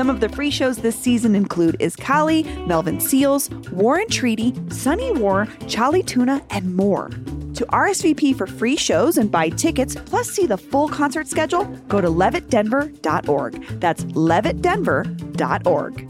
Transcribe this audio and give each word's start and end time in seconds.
Some 0.00 0.08
of 0.08 0.20
the 0.20 0.30
free 0.30 0.50
shows 0.50 0.78
this 0.78 0.98
season 0.98 1.34
include 1.34 1.76
iZCALLI, 1.78 2.66
Melvin 2.66 3.00
Seals, 3.00 3.50
War 3.70 3.98
and 3.98 4.10
Treaty, 4.10 4.54
Sunny 4.70 5.12
War, 5.12 5.46
Charlie 5.68 6.02
Tuna, 6.02 6.42
and 6.48 6.74
more. 6.74 7.10
To 7.52 7.66
RSVP 7.66 8.34
for 8.34 8.46
free 8.46 8.76
shows 8.76 9.18
and 9.18 9.30
buy 9.30 9.50
tickets, 9.50 9.94
plus 10.06 10.30
see 10.30 10.46
the 10.46 10.56
full 10.56 10.88
concert 10.88 11.28
schedule, 11.28 11.66
go 11.88 12.00
to 12.00 12.08
levittdenver.org. 12.08 13.62
That's 13.78 14.04
levittdenver.org. 14.04 16.08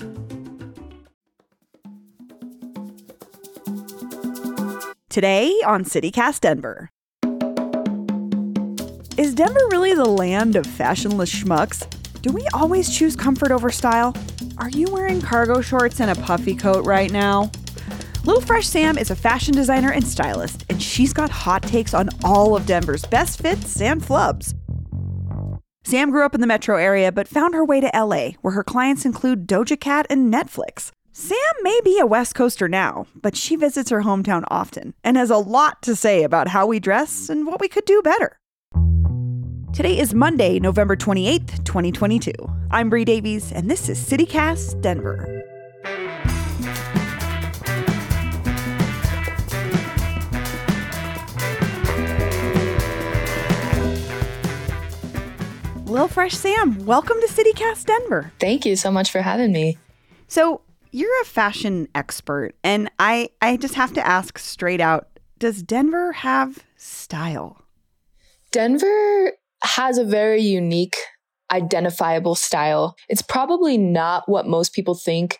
Today 5.09 5.49
on 5.67 5.85
CityCast 5.85 6.39
Denver. 6.39 6.91
Is 9.17 9.35
Denver 9.35 9.67
really 9.73 9.95
the 9.95 10.05
land 10.05 10.55
of 10.55 10.65
fashionless 10.65 11.35
schmucks? 11.35 12.00
Do 12.23 12.33
we 12.35 12.47
always 12.53 12.95
choose 12.95 13.17
comfort 13.17 13.51
over 13.51 13.71
style? 13.71 14.15
Are 14.59 14.69
you 14.69 14.89
wearing 14.91 15.23
cargo 15.23 15.63
shorts 15.63 16.01
and 16.01 16.11
a 16.11 16.23
puffy 16.23 16.55
coat 16.55 16.85
right 16.85 17.11
now? 17.11 17.51
Lil 18.27 18.43
Fresh 18.43 18.67
Sam 18.67 18.99
is 18.99 19.11
a 19.11 19.17
fashion 19.17 19.55
designer 19.55 19.91
and 19.91 20.07
stylist, 20.07 20.67
and 20.69 20.83
she's 20.83 21.15
got 21.15 21.31
hot 21.31 21.63
takes 21.63 21.95
on 21.95 22.11
all 22.23 22.55
of 22.55 22.67
Denver's 22.67 23.07
best 23.07 23.41
fits 23.41 23.81
and 23.81 24.03
flubs. 24.03 24.55
Sam 25.83 26.11
grew 26.11 26.27
up 26.27 26.35
in 26.35 26.43
the 26.43 26.47
metro 26.47 26.77
area 26.77 27.11
but 27.11 27.27
found 27.27 27.55
her 27.55 27.65
way 27.65 27.81
to 27.81 27.91
LA, 27.95 28.33
where 28.43 28.53
her 28.53 28.65
clients 28.65 29.07
include 29.07 29.47
Doja 29.49 29.81
Cat 29.81 30.07
and 30.11 30.33
Netflix. 30.33 30.91
Sam 31.13 31.37
may 31.63 31.81
be 31.83 31.99
a 31.99 32.07
West 32.07 32.35
Coaster 32.35 32.69
now, 32.69 33.07
but 33.15 33.35
she 33.35 33.57
visits 33.57 33.89
her 33.89 34.03
hometown 34.03 34.45
often 34.49 34.93
and 35.03 35.17
has 35.17 35.31
a 35.31 35.39
lot 35.39 35.81
to 35.83 35.97
say 35.97 36.23
about 36.23 36.49
how 36.49 36.67
we 36.67 36.81
dress 36.81 37.31
and 37.31 37.47
what 37.47 37.61
we 37.61 37.69
could 37.69 37.87
do 37.87 38.03
better. 38.03 38.40
Today 39.73 40.01
is 40.01 40.13
Monday, 40.13 40.59
November 40.59 40.97
28th, 40.97 41.65
2022. 41.65 42.33
I'm 42.73 42.91
Bree 42.91 43.05
Davies, 43.05 43.53
and 43.53 43.71
this 43.71 43.89
is 43.89 44.01
CityCast 44.01 44.83
Denver. 44.83 45.45
Lil 55.87 56.09
Fresh 56.09 56.35
Sam, 56.35 56.85
welcome 56.85 57.19
to 57.21 57.29
CityCast 57.29 57.87
Denver. 57.87 58.33
Thank 58.41 58.67
you 58.67 58.75
so 58.75 58.91
much 58.91 59.13
for 59.13 59.23
having 59.23 59.53
me. 59.53 59.79
So, 60.27 60.63
you're 60.91 61.23
a 61.23 61.25
fashion 61.25 61.87
expert, 61.95 62.57
and 62.65 62.91
I, 62.99 63.31
I 63.41 63.57
just 63.57 63.75
have 63.75 63.93
to 63.93 64.05
ask 64.05 64.37
straight 64.37 64.81
out 64.81 65.07
Does 65.39 65.63
Denver 65.63 66.11
have 66.11 66.59
style? 66.77 67.63
Denver 68.51 69.35
has 69.63 69.99
a 69.99 70.05
very 70.05 70.43
unique, 70.43 70.97
identifiable 71.51 72.35
style. 72.35 72.97
It's 73.09 73.23
probably 73.23 73.77
not 73.79 74.29
what 74.29 74.47
most 74.47 74.73
people 74.73 74.95
think. 74.95 75.39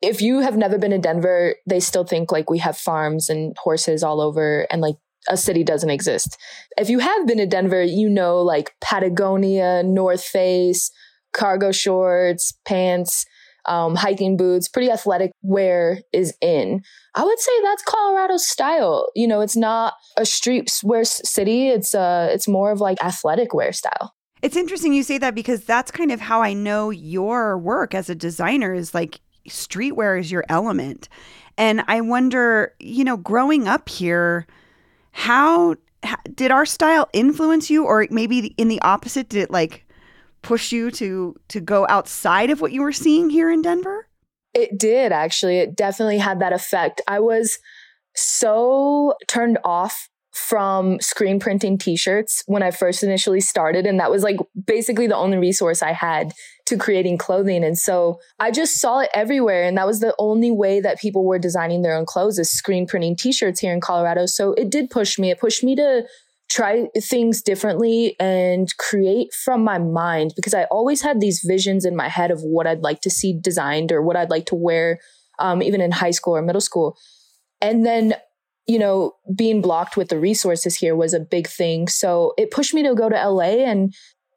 If 0.00 0.20
you 0.22 0.40
have 0.40 0.56
never 0.56 0.78
been 0.78 0.92
to 0.92 0.98
Denver, 0.98 1.56
they 1.66 1.80
still 1.80 2.04
think 2.04 2.30
like 2.30 2.50
we 2.50 2.58
have 2.58 2.76
farms 2.76 3.28
and 3.28 3.56
horses 3.58 4.02
all 4.02 4.20
over 4.20 4.66
and 4.70 4.80
like 4.80 4.96
a 5.28 5.36
city 5.36 5.64
doesn't 5.64 5.90
exist. 5.90 6.36
If 6.76 6.88
you 6.88 7.00
have 7.00 7.26
been 7.26 7.38
to 7.38 7.46
Denver, 7.46 7.82
you 7.82 8.08
know 8.08 8.40
like 8.40 8.72
Patagonia, 8.80 9.82
North 9.82 10.22
Face, 10.22 10.90
cargo 11.32 11.72
shorts, 11.72 12.52
pants, 12.64 13.26
um, 13.66 13.94
hiking 13.94 14.36
boots, 14.36 14.68
pretty 14.68 14.90
athletic 14.90 15.32
wear 15.42 16.00
is 16.12 16.34
in. 16.40 16.82
I 17.14 17.24
would 17.24 17.38
say 17.38 17.52
that's 17.62 17.82
Colorado 17.84 18.36
style. 18.36 19.08
You 19.14 19.28
know, 19.28 19.40
it's 19.40 19.56
not 19.56 19.94
a 20.16 20.22
streetwear 20.22 21.06
city. 21.06 21.68
It's 21.68 21.94
uh, 21.94 22.28
it's 22.30 22.48
more 22.48 22.70
of 22.70 22.80
like 22.80 23.02
athletic 23.02 23.54
wear 23.54 23.72
style. 23.72 24.14
It's 24.40 24.56
interesting 24.56 24.92
you 24.92 25.02
say 25.02 25.18
that 25.18 25.34
because 25.34 25.64
that's 25.64 25.90
kind 25.90 26.12
of 26.12 26.20
how 26.20 26.42
I 26.42 26.52
know 26.52 26.90
your 26.90 27.58
work 27.58 27.94
as 27.94 28.08
a 28.08 28.14
designer 28.14 28.72
is 28.72 28.94
like 28.94 29.20
streetwear 29.48 30.18
is 30.18 30.30
your 30.30 30.44
element. 30.48 31.08
And 31.56 31.82
I 31.88 32.00
wonder, 32.00 32.72
you 32.78 33.02
know, 33.02 33.16
growing 33.16 33.66
up 33.66 33.88
here, 33.88 34.46
how, 35.10 35.74
how 36.04 36.16
did 36.34 36.52
our 36.52 36.64
style 36.64 37.08
influence 37.12 37.68
you 37.68 37.84
or 37.84 38.06
maybe 38.10 38.54
in 38.56 38.68
the 38.68 38.80
opposite 38.82 39.28
did 39.28 39.42
it 39.42 39.50
like 39.50 39.84
push 40.42 40.72
you 40.72 40.90
to 40.92 41.36
to 41.48 41.60
go 41.60 41.86
outside 41.88 42.50
of 42.50 42.60
what 42.60 42.72
you 42.72 42.82
were 42.82 42.92
seeing 42.92 43.30
here 43.30 43.50
in 43.50 43.62
Denver? 43.62 44.08
It 44.54 44.78
did 44.78 45.12
actually. 45.12 45.58
It 45.58 45.76
definitely 45.76 46.18
had 46.18 46.40
that 46.40 46.52
effect. 46.52 47.00
I 47.06 47.20
was 47.20 47.58
so 48.14 49.14
turned 49.28 49.58
off 49.64 50.08
from 50.32 51.00
screen 51.00 51.40
printing 51.40 51.76
t-shirts 51.76 52.42
when 52.46 52.62
I 52.62 52.70
first 52.70 53.02
initially 53.02 53.40
started 53.40 53.86
and 53.86 53.98
that 53.98 54.10
was 54.10 54.22
like 54.22 54.36
basically 54.66 55.06
the 55.06 55.16
only 55.16 55.36
resource 55.36 55.82
I 55.82 55.92
had 55.92 56.32
to 56.66 56.76
creating 56.76 57.18
clothing 57.18 57.64
and 57.64 57.76
so 57.76 58.20
I 58.38 58.50
just 58.50 58.80
saw 58.80 59.00
it 59.00 59.10
everywhere 59.14 59.64
and 59.64 59.76
that 59.76 59.86
was 59.86 60.00
the 60.00 60.14
only 60.18 60.50
way 60.50 60.80
that 60.80 61.00
people 61.00 61.24
were 61.24 61.38
designing 61.38 61.82
their 61.82 61.96
own 61.96 62.06
clothes 62.06 62.38
is 62.38 62.50
screen 62.50 62.86
printing 62.86 63.16
t-shirts 63.16 63.58
here 63.60 63.72
in 63.72 63.80
Colorado 63.80 64.26
so 64.26 64.52
it 64.52 64.70
did 64.70 64.90
push 64.90 65.18
me 65.18 65.30
it 65.30 65.40
pushed 65.40 65.64
me 65.64 65.74
to 65.74 66.04
try 66.48 66.86
things 66.98 67.42
differently 67.42 68.16
and 68.18 68.74
create 68.78 69.32
from 69.34 69.62
my 69.62 69.78
mind 69.78 70.32
because 70.34 70.54
I 70.54 70.64
always 70.64 71.02
had 71.02 71.20
these 71.20 71.42
visions 71.46 71.84
in 71.84 71.94
my 71.94 72.08
head 72.08 72.30
of 72.30 72.40
what 72.40 72.66
I'd 72.66 72.80
like 72.80 73.00
to 73.02 73.10
see 73.10 73.38
designed 73.38 73.92
or 73.92 74.02
what 74.02 74.16
I'd 74.16 74.30
like 74.30 74.46
to 74.46 74.54
wear, 74.54 74.98
um, 75.38 75.62
even 75.62 75.80
in 75.80 75.92
high 75.92 76.10
school 76.10 76.36
or 76.36 76.42
middle 76.42 76.60
school. 76.60 76.96
And 77.60 77.84
then, 77.84 78.14
you 78.66 78.78
know, 78.78 79.12
being 79.34 79.60
blocked 79.60 79.96
with 79.96 80.08
the 80.08 80.18
resources 80.18 80.76
here 80.76 80.96
was 80.96 81.12
a 81.12 81.20
big 81.20 81.48
thing. 81.48 81.86
So 81.86 82.32
it 82.38 82.50
pushed 82.50 82.72
me 82.72 82.82
to 82.82 82.94
go 82.94 83.10
to 83.10 83.28
LA 83.28 83.64
and 83.66 83.94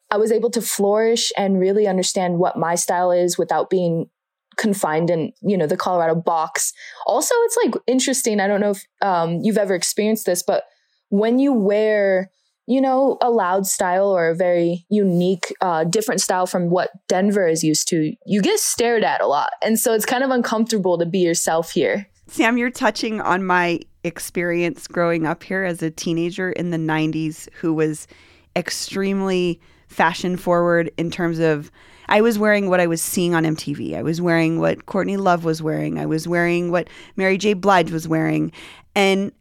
I 0.09 0.17
was 0.17 0.33
able 0.33 0.49
to 0.51 0.61
flourish 0.61 1.31
and 1.37 1.59
really 1.59 1.87
understand 1.87 2.39
what 2.39 2.57
my 2.57 2.75
style 2.75 3.11
is 3.11 3.37
without 3.37 3.69
being 3.69 4.09
confined 4.57 5.09
in 5.09 5.31
you 5.41 5.57
know 5.57 5.65
the 5.65 5.77
colorado 5.77 6.13
box 6.13 6.73
also 7.07 7.33
it's 7.45 7.57
like 7.63 7.73
interesting 7.87 8.41
i 8.41 8.47
don't 8.47 8.59
know 8.59 8.71
if 8.71 8.85
um, 9.01 9.39
you've 9.41 9.57
ever 9.57 9.73
experienced 9.73 10.25
this 10.25 10.43
but 10.43 10.65
when 11.11 11.37
you 11.39 11.53
wear 11.53 12.31
you 12.67 12.79
know, 12.79 13.17
a 13.21 13.29
loud 13.29 13.65
style 13.65 14.07
or 14.07 14.29
a 14.29 14.35
very 14.35 14.85
unique, 14.89 15.53
uh, 15.59 15.83
different 15.83 16.21
style 16.21 16.45
from 16.45 16.69
what 16.69 16.91
Denver 17.09 17.45
is 17.45 17.63
used 17.65 17.87
to, 17.89 18.15
you 18.25 18.41
get 18.41 18.59
stared 18.59 19.03
at 19.03 19.19
a 19.19 19.27
lot. 19.27 19.51
And 19.61 19.77
so 19.77 19.93
it's 19.93 20.05
kind 20.05 20.23
of 20.23 20.29
uncomfortable 20.29 20.97
to 20.97 21.05
be 21.05 21.19
yourself 21.19 21.71
here. 21.71 22.07
Sam, 22.27 22.57
you're 22.57 22.71
touching 22.71 23.19
on 23.19 23.43
my 23.43 23.81
experience 24.05 24.87
growing 24.87 25.25
up 25.25 25.43
here 25.43 25.63
as 25.63 25.81
a 25.81 25.91
teenager 25.91 26.51
in 26.51 26.69
the 26.69 26.77
90s 26.77 27.49
who 27.55 27.73
was 27.73 28.07
extremely 28.55 29.59
fashion 29.89 30.37
forward 30.37 30.91
in 30.97 31.11
terms 31.11 31.39
of 31.39 31.71
I 32.07 32.21
was 32.21 32.39
wearing 32.39 32.69
what 32.69 32.79
I 32.79 32.87
was 32.87 33.01
seeing 33.01 33.35
on 33.35 33.43
MTV. 33.43 33.95
I 33.95 34.01
was 34.01 34.21
wearing 34.21 34.59
what 34.59 34.85
Courtney 34.85 35.17
Love 35.17 35.43
was 35.43 35.61
wearing. 35.61 35.99
I 35.99 36.05
was 36.05 36.27
wearing 36.27 36.71
what 36.71 36.89
Mary 37.15 37.37
J. 37.37 37.53
Blige 37.53 37.91
was 37.91 38.07
wearing. 38.07 38.51
And 38.95 39.31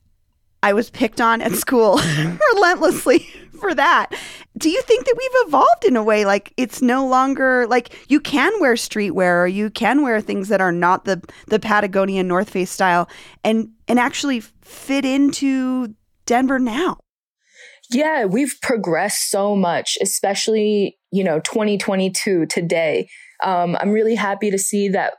I 0.63 0.73
was 0.73 0.91
picked 0.91 1.21
on 1.21 1.41
at 1.41 1.53
school 1.53 2.01
relentlessly 2.55 3.29
for 3.59 3.75
that. 3.75 4.11
Do 4.57 4.71
you 4.71 4.83
think 4.83 5.07
that 5.07 5.15
we've 5.17 5.49
evolved 5.49 5.85
in 5.85 5.97
a 5.97 6.03
way 6.03 6.25
like 6.25 6.53
it's 6.57 6.83
no 6.83 7.07
longer 7.07 7.67
like 7.67 7.95
you 8.11 8.21
can 8.21 8.53
wear 8.61 8.75
streetwear 8.75 9.43
or 9.43 9.47
you 9.47 9.71
can 9.71 10.03
wear 10.03 10.21
things 10.21 10.49
that 10.49 10.61
are 10.61 10.73
not 10.73 11.05
the 11.05 11.23
the 11.47 11.59
Patagonia 11.59 12.23
North 12.23 12.51
Face 12.51 12.71
style 12.71 13.09
and 13.45 13.71
and 13.89 13.99
actually 13.99 14.41
fit 14.41 15.05
into 15.05 15.95
Denver 16.27 16.59
now? 16.59 16.99
Yeah, 17.93 18.25
we've 18.25 18.57
progressed 18.63 19.31
so 19.31 19.57
much, 19.57 19.99
especially, 20.01 20.97
you 21.11 21.25
know, 21.25 21.41
2022 21.41 22.47
today. 22.47 23.09
Um, 23.43 23.77
I'm 23.81 23.91
really 23.91 24.15
happy 24.15 24.51
to 24.51 24.59
see 24.59 24.89
that 24.91 25.15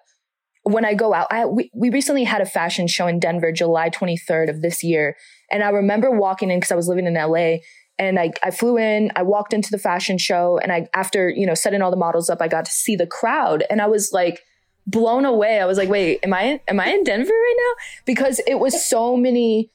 when 0.63 0.86
I 0.86 0.94
go 0.94 1.13
out, 1.13 1.28
I, 1.31 1.46
we, 1.46 1.72
we 1.74 1.90
recently 1.90 2.24
had 2.24 2.42
a 2.42 2.46
fashion 2.46 2.88
show 2.88 3.08
in 3.08 3.19
Denver, 3.19 3.52
July 3.52 3.90
23rd 3.90 4.50
of 4.50 4.62
this 4.62 4.84
year. 4.84 5.16
And 5.50 5.63
I 5.63 5.69
remember 5.69 6.12
walking 6.12 6.52
in 6.52 6.60
because 6.60 6.72
I 6.72 6.75
was 6.75 6.88
living 6.88 7.08
in 7.08 7.16
LA 7.16 7.58
and 7.98 8.19
I, 8.19 8.31
I 8.44 8.52
flew 8.52 8.78
in, 8.78 9.12
I 9.16 9.24
walked 9.24 9.54
into 9.54 9.69
the 9.72 9.80
fashion 9.80 10.18
show 10.18 10.60
and 10.62 10.72
I, 10.72 10.88
after, 10.94 11.30
you 11.30 11.46
know, 11.46 11.56
setting 11.56 11.81
all 11.81 11.92
the 11.92 11.98
models 11.98 12.30
up, 12.30 12.42
I 12.42 12.48
got 12.48 12.66
to 12.66 12.72
see 12.72 12.96
the 12.96 13.08
crowd 13.08 13.63
and 13.69 13.81
I 13.81 13.88
was 13.88 14.12
like 14.13 14.42
blown 14.86 15.25
away. 15.25 15.60
I 15.60 15.66
was 15.66 15.78
like, 15.78 15.90
wait, 15.90 16.19
am 16.24 16.34
I, 16.34 16.62
am 16.68 16.80
I 16.80 16.90
in 16.90 17.04
Denver 17.04 17.34
right 17.34 17.56
now? 17.58 17.84
Because 18.06 18.40
it 18.46 18.60
was 18.60 18.84
so 18.84 19.18
many 19.18 19.72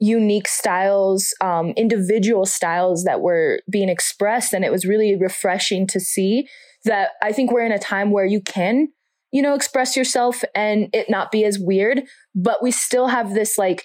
unique 0.00 0.48
styles, 0.48 1.32
um, 1.40 1.70
individual 1.76 2.44
styles 2.44 3.04
that 3.04 3.20
were 3.20 3.60
being 3.70 3.88
expressed. 3.88 4.52
And 4.52 4.64
it 4.64 4.72
was 4.72 4.84
really 4.84 5.16
refreshing 5.16 5.86
to 5.88 6.00
see 6.00 6.48
that 6.84 7.10
I 7.22 7.32
think 7.32 7.52
we're 7.52 7.64
in 7.64 7.72
a 7.72 7.78
time 7.78 8.10
where 8.10 8.26
you 8.26 8.40
can 8.40 8.88
you 9.34 9.42
know, 9.42 9.54
express 9.54 9.96
yourself 9.96 10.44
and 10.54 10.88
it 10.92 11.10
not 11.10 11.32
be 11.32 11.44
as 11.44 11.58
weird, 11.58 12.04
but 12.36 12.62
we 12.62 12.70
still 12.70 13.08
have 13.08 13.34
this 13.34 13.58
like 13.58 13.84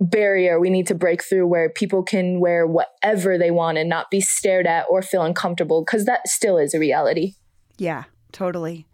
barrier 0.00 0.58
we 0.58 0.70
need 0.70 0.88
to 0.88 0.94
break 0.96 1.22
through 1.22 1.46
where 1.46 1.70
people 1.70 2.02
can 2.02 2.40
wear 2.40 2.66
whatever 2.66 3.38
they 3.38 3.52
want 3.52 3.78
and 3.78 3.88
not 3.88 4.10
be 4.10 4.20
stared 4.20 4.66
at 4.66 4.84
or 4.90 5.00
feel 5.00 5.22
uncomfortable 5.22 5.84
because 5.84 6.04
that 6.06 6.26
still 6.26 6.58
is 6.58 6.74
a 6.74 6.80
reality. 6.80 7.34
Yeah, 7.78 8.04
totally. 8.32 8.88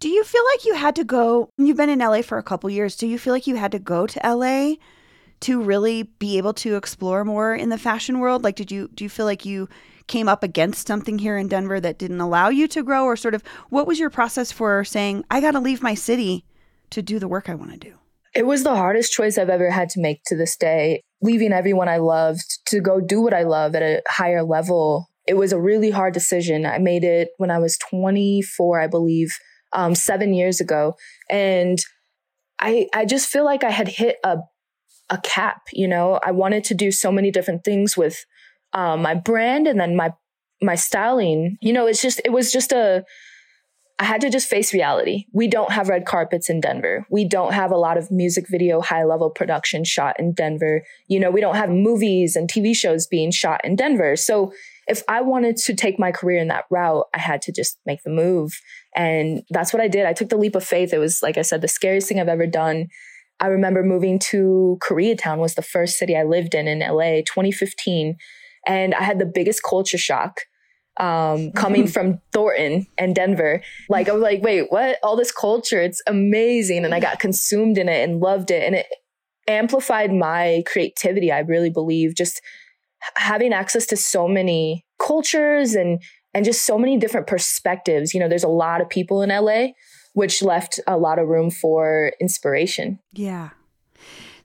Do 0.00 0.08
you 0.08 0.24
feel 0.24 0.42
like 0.54 0.64
you 0.64 0.74
had 0.74 0.96
to 0.96 1.04
go? 1.04 1.50
You've 1.58 1.76
been 1.76 1.90
in 1.90 1.98
LA 1.98 2.22
for 2.22 2.38
a 2.38 2.42
couple 2.42 2.70
years. 2.70 2.96
Do 2.96 3.06
you 3.06 3.18
feel 3.18 3.34
like 3.34 3.46
you 3.46 3.56
had 3.56 3.72
to 3.72 3.78
go 3.78 4.06
to 4.06 4.20
LA 4.24 4.76
to 5.40 5.62
really 5.62 6.04
be 6.04 6.38
able 6.38 6.54
to 6.54 6.76
explore 6.76 7.26
more 7.26 7.54
in 7.54 7.68
the 7.68 7.76
fashion 7.76 8.20
world? 8.20 8.42
Like, 8.42 8.56
did 8.56 8.72
you 8.72 8.88
do 8.94 9.04
you 9.04 9.10
feel 9.10 9.26
like 9.26 9.44
you 9.44 9.68
came 10.06 10.28
up 10.28 10.42
against 10.42 10.86
something 10.86 11.18
here 11.18 11.36
in 11.36 11.48
Denver 11.48 11.80
that 11.80 11.98
didn't 11.98 12.20
allow 12.20 12.48
you 12.48 12.68
to 12.68 12.82
grow, 12.82 13.04
or 13.04 13.16
sort 13.16 13.34
of 13.34 13.42
what 13.70 13.86
was 13.86 13.98
your 13.98 14.10
process 14.10 14.52
for 14.52 14.84
saying 14.84 15.24
I 15.30 15.40
got 15.40 15.52
to 15.52 15.60
leave 15.60 15.82
my 15.82 15.94
city 15.94 16.44
to 16.90 17.02
do 17.02 17.18
the 17.18 17.28
work 17.28 17.48
I 17.48 17.54
want 17.54 17.72
to 17.72 17.78
do? 17.78 17.94
It 18.34 18.46
was 18.46 18.64
the 18.64 18.76
hardest 18.76 19.12
choice 19.12 19.38
I've 19.38 19.48
ever 19.48 19.70
had 19.70 19.88
to 19.90 20.00
make 20.00 20.20
to 20.26 20.36
this 20.36 20.56
day. 20.56 21.02
Leaving 21.22 21.52
everyone 21.52 21.88
I 21.88 21.96
loved 21.96 22.44
to 22.66 22.80
go 22.80 23.00
do 23.00 23.22
what 23.22 23.32
I 23.32 23.44
love 23.44 23.74
at 23.74 23.82
a 23.82 24.02
higher 24.06 24.42
level. 24.42 25.06
It 25.26 25.34
was 25.34 25.52
a 25.52 25.60
really 25.60 25.90
hard 25.90 26.12
decision. 26.12 26.66
I 26.66 26.78
made 26.78 27.02
it 27.02 27.28
when 27.38 27.50
I 27.50 27.58
was 27.58 27.78
24, 27.90 28.80
I 28.80 28.86
believe, 28.86 29.30
um, 29.72 29.94
seven 29.94 30.34
years 30.34 30.60
ago. 30.60 30.94
And 31.30 31.78
I, 32.60 32.88
I 32.94 33.06
just 33.06 33.28
feel 33.28 33.44
like 33.44 33.64
I 33.64 33.70
had 33.70 33.88
hit 33.88 34.16
a, 34.22 34.36
a 35.08 35.18
cap, 35.18 35.62
you 35.72 35.88
know, 35.88 36.20
I 36.24 36.32
wanted 36.32 36.64
to 36.64 36.74
do 36.74 36.90
so 36.90 37.10
many 37.10 37.30
different 37.30 37.64
things 37.64 37.96
with 37.96 38.24
um, 38.76 39.00
my 39.02 39.14
brand 39.14 39.66
and 39.66 39.80
then 39.80 39.96
my, 39.96 40.12
my 40.62 40.74
styling, 40.74 41.56
you 41.62 41.72
know, 41.72 41.86
it's 41.86 42.02
just, 42.02 42.20
it 42.24 42.32
was 42.32 42.52
just 42.52 42.72
a, 42.72 43.04
I 43.98 44.04
had 44.04 44.20
to 44.20 44.30
just 44.30 44.48
face 44.48 44.74
reality. 44.74 45.24
We 45.32 45.48
don't 45.48 45.72
have 45.72 45.88
red 45.88 46.04
carpets 46.04 46.50
in 46.50 46.60
Denver. 46.60 47.06
We 47.10 47.26
don't 47.26 47.54
have 47.54 47.70
a 47.70 47.78
lot 47.78 47.96
of 47.96 48.10
music 48.10 48.44
video 48.50 48.82
high 48.82 49.04
level 49.04 49.30
production 49.30 49.84
shot 49.84 50.16
in 50.18 50.34
Denver. 50.34 50.82
You 51.08 51.18
know, 51.18 51.30
we 51.30 51.40
don't 51.40 51.56
have 51.56 51.70
movies 51.70 52.36
and 52.36 52.50
TV 52.50 52.76
shows 52.76 53.06
being 53.06 53.30
shot 53.30 53.62
in 53.64 53.74
Denver. 53.74 54.14
So 54.14 54.52
if 54.86 55.02
I 55.08 55.22
wanted 55.22 55.56
to 55.56 55.74
take 55.74 55.98
my 55.98 56.12
career 56.12 56.38
in 56.38 56.48
that 56.48 56.66
route, 56.70 57.06
I 57.14 57.18
had 57.18 57.40
to 57.42 57.52
just 57.52 57.78
make 57.86 58.02
the 58.02 58.10
move. 58.10 58.60
And 58.94 59.42
that's 59.48 59.72
what 59.72 59.80
I 59.80 59.88
did. 59.88 60.04
I 60.04 60.12
took 60.12 60.28
the 60.28 60.36
leap 60.36 60.54
of 60.54 60.64
faith. 60.64 60.92
It 60.92 60.98
was, 60.98 61.22
like 61.22 61.38
I 61.38 61.42
said, 61.42 61.62
the 61.62 61.68
scariest 61.68 62.08
thing 62.08 62.20
I've 62.20 62.28
ever 62.28 62.46
done. 62.46 62.88
I 63.40 63.46
remember 63.46 63.82
moving 63.82 64.18
to 64.30 64.78
Koreatown 64.86 65.38
was 65.38 65.54
the 65.54 65.62
first 65.62 65.98
city 65.98 66.16
I 66.16 66.22
lived 66.22 66.54
in 66.54 66.68
in 66.68 66.80
LA, 66.80 67.22
2015. 67.22 68.16
And 68.66 68.94
I 68.94 69.02
had 69.02 69.18
the 69.18 69.26
biggest 69.26 69.62
culture 69.62 69.98
shock 69.98 70.40
um, 70.98 71.52
coming 71.52 71.84
mm-hmm. 71.84 71.90
from 71.92 72.20
Thornton 72.32 72.86
and 72.98 73.14
Denver. 73.14 73.62
Like, 73.88 74.08
I 74.08 74.12
was 74.12 74.22
like, 74.22 74.42
wait, 74.42 74.66
what? 74.70 74.98
All 75.02 75.16
this 75.16 75.32
culture, 75.32 75.80
it's 75.80 76.02
amazing. 76.06 76.84
And 76.84 76.94
I 76.94 77.00
got 77.00 77.20
consumed 77.20 77.78
in 77.78 77.88
it 77.88 78.08
and 78.08 78.20
loved 78.20 78.50
it. 78.50 78.62
And 78.62 78.74
it 78.74 78.86
amplified 79.48 80.12
my 80.12 80.62
creativity, 80.66 81.30
I 81.30 81.40
really 81.40 81.70
believe. 81.70 82.16
Just 82.16 82.40
having 83.16 83.52
access 83.52 83.86
to 83.86 83.96
so 83.96 84.26
many 84.26 84.84
cultures 84.98 85.74
and 85.74 86.02
and 86.34 86.44
just 86.44 86.66
so 86.66 86.76
many 86.76 86.98
different 86.98 87.26
perspectives. 87.26 88.12
You 88.12 88.20
know, 88.20 88.28
there's 88.28 88.44
a 88.44 88.48
lot 88.48 88.82
of 88.82 88.90
people 88.90 89.22
in 89.22 89.30
LA, 89.30 89.68
which 90.12 90.42
left 90.42 90.78
a 90.86 90.98
lot 90.98 91.18
of 91.18 91.28
room 91.28 91.50
for 91.50 92.12
inspiration. 92.20 92.98
Yeah. 93.14 93.50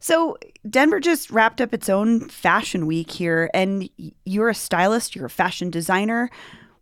So 0.01 0.37
Denver 0.67 0.99
just 0.99 1.29
wrapped 1.29 1.61
up 1.61 1.73
its 1.73 1.87
own 1.87 2.27
fashion 2.27 2.87
week 2.87 3.11
here, 3.11 3.49
and 3.53 3.87
you're 4.25 4.49
a 4.49 4.55
stylist, 4.55 5.15
you're 5.15 5.27
a 5.27 5.29
fashion 5.29 5.69
designer. 5.69 6.29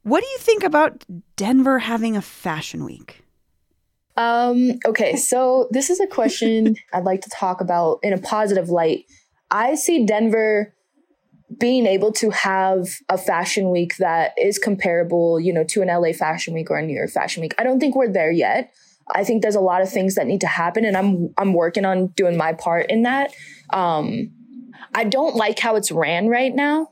What 0.03 0.21
do 0.21 0.27
you 0.29 0.37
think 0.39 0.63
about 0.63 1.05
Denver 1.35 1.79
having 1.79 2.15
a 2.15 2.21
fashion 2.21 2.85
week? 2.85 3.23
Um, 4.15 4.79
okay, 4.85 5.17
so 5.17 5.67
this 5.69 5.89
is 5.89 5.99
a 5.99 6.07
question 6.07 6.75
I'd 6.93 7.03
like 7.03 7.21
to 7.21 7.29
talk 7.29 7.59
about 7.59 7.99
in 8.03 8.13
a 8.13 8.17
positive 8.17 8.69
light. 8.69 9.05
I 9.51 9.75
see 9.75 10.05
Denver 10.05 10.73
being 11.59 11.87
able 11.87 12.13
to 12.13 12.29
have 12.29 12.87
a 13.09 13.17
fashion 13.17 13.69
week 13.69 13.97
that 13.97 14.33
is 14.37 14.57
comparable, 14.57 15.39
you 15.39 15.51
know, 15.51 15.63
to 15.65 15.81
an 15.81 15.89
LA 15.89 16.13
fashion 16.13 16.53
week 16.53 16.71
or 16.71 16.77
a 16.77 16.85
New 16.85 16.95
York 16.95 17.09
fashion 17.09 17.41
week. 17.41 17.53
I 17.57 17.63
don't 17.63 17.79
think 17.79 17.95
we're 17.95 18.11
there 18.11 18.31
yet. 18.31 18.71
I 19.13 19.23
think 19.23 19.41
there's 19.41 19.55
a 19.55 19.61
lot 19.61 19.81
of 19.81 19.89
things 19.89 20.15
that 20.15 20.27
need 20.27 20.41
to 20.41 20.47
happen 20.47 20.85
and 20.85 20.95
I'm 20.95 21.33
I'm 21.37 21.53
working 21.53 21.85
on 21.85 22.07
doing 22.07 22.37
my 22.37 22.53
part 22.53 22.89
in 22.89 23.03
that. 23.03 23.33
Um 23.71 24.31
I 24.93 25.03
don't 25.03 25.35
like 25.35 25.59
how 25.59 25.75
it's 25.75 25.91
ran 25.91 26.27
right 26.27 26.53
now. 26.53 26.89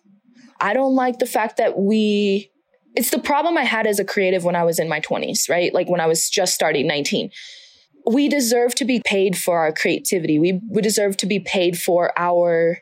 I 0.59 0.73
don't 0.73 0.95
like 0.95 1.19
the 1.19 1.25
fact 1.25 1.57
that 1.57 1.77
we 1.77 2.51
it's 2.95 3.11
the 3.11 3.19
problem 3.19 3.57
I 3.57 3.63
had 3.63 3.85
as 3.85 3.99
a 3.99 4.05
creative 4.05 4.43
when 4.43 4.55
I 4.55 4.63
was 4.63 4.79
in 4.79 4.89
my 4.89 4.99
20s, 4.99 5.49
right? 5.49 5.71
Like 5.73 5.87
when 5.87 6.01
I 6.01 6.07
was 6.07 6.29
just 6.29 6.55
starting 6.55 6.87
19. 6.87 7.29
We 8.09 8.27
deserve 8.27 8.73
to 8.75 8.85
be 8.85 9.01
paid 9.05 9.37
for 9.37 9.59
our 9.59 9.71
creativity. 9.71 10.39
We 10.39 10.61
we 10.71 10.81
deserve 10.81 11.17
to 11.17 11.25
be 11.25 11.39
paid 11.39 11.77
for 11.77 12.17
our 12.17 12.79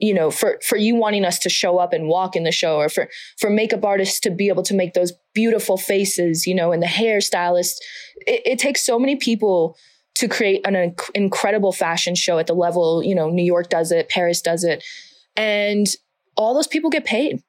you 0.00 0.14
know 0.14 0.30
for 0.30 0.58
for 0.66 0.76
you 0.76 0.94
wanting 0.94 1.24
us 1.24 1.38
to 1.38 1.48
show 1.48 1.78
up 1.78 1.92
and 1.92 2.08
walk 2.08 2.36
in 2.36 2.44
the 2.44 2.52
show 2.52 2.76
or 2.76 2.88
for 2.88 3.08
for 3.38 3.50
makeup 3.50 3.84
artists 3.84 4.20
to 4.20 4.30
be 4.30 4.48
able 4.48 4.62
to 4.62 4.74
make 4.74 4.94
those 4.94 5.12
beautiful 5.34 5.76
faces 5.76 6.46
you 6.46 6.54
know 6.54 6.72
and 6.72 6.82
the 6.82 6.86
hairstylist 6.86 7.76
it, 8.26 8.42
it 8.44 8.58
takes 8.58 8.84
so 8.84 8.98
many 8.98 9.16
people 9.16 9.76
to 10.14 10.28
create 10.28 10.66
an 10.66 10.74
inc- 10.74 11.10
incredible 11.14 11.72
fashion 11.72 12.14
show 12.14 12.38
at 12.38 12.46
the 12.46 12.54
level 12.54 13.02
you 13.02 13.14
know 13.14 13.28
new 13.28 13.44
york 13.44 13.68
does 13.68 13.92
it 13.92 14.08
paris 14.08 14.40
does 14.40 14.64
it 14.64 14.84
and 15.36 15.86
all 16.36 16.54
those 16.54 16.68
people 16.68 16.90
get 16.90 17.04
paid. 17.04 17.42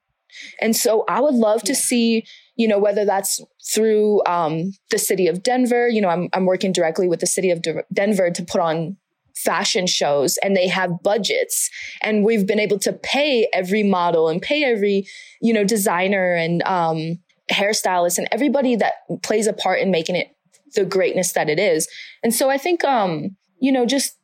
And 0.61 0.75
so 0.75 1.05
i 1.07 1.19
would 1.19 1.33
love 1.33 1.63
to 1.63 1.75
see 1.75 2.23
you 2.55 2.67
know 2.67 2.77
whether 2.77 3.03
that's 3.05 3.41
through 3.73 4.23
um, 4.25 4.73
the 4.91 4.99
city 4.99 5.27
of 5.27 5.41
denver 5.41 5.87
you 5.89 6.01
know 6.01 6.09
I'm, 6.09 6.29
I'm 6.33 6.45
working 6.45 6.71
directly 6.71 7.07
with 7.07 7.19
the 7.19 7.27
city 7.27 7.49
of 7.49 7.63
De- 7.63 7.83
denver 7.91 8.29
to 8.29 8.43
put 8.43 8.61
on 8.61 8.97
fashion 9.43 9.87
shows 9.87 10.37
and 10.43 10.55
they 10.55 10.67
have 10.67 11.01
budgets. 11.03 11.69
And 12.01 12.23
we've 12.23 12.45
been 12.45 12.59
able 12.59 12.79
to 12.79 12.93
pay 12.93 13.47
every 13.53 13.83
model 13.83 14.29
and 14.29 14.41
pay 14.41 14.63
every 14.63 15.05
you 15.41 15.53
know 15.53 15.63
designer 15.63 16.33
and 16.33 16.61
um, 16.63 17.19
hairstylist 17.51 18.17
and 18.17 18.27
everybody 18.31 18.75
that 18.75 18.93
plays 19.23 19.47
a 19.47 19.53
part 19.53 19.79
in 19.79 19.91
making 19.91 20.15
it 20.15 20.27
the 20.75 20.85
greatness 20.85 21.33
that 21.33 21.49
it 21.49 21.59
is. 21.59 21.87
And 22.23 22.33
so 22.33 22.49
i 22.49 22.57
think 22.57 22.83
um 22.83 23.35
you 23.59 23.71
know 23.71 23.85
just 23.85 24.17